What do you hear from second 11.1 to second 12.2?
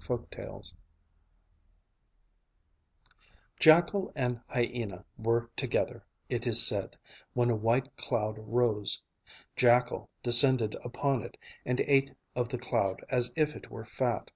it, and ate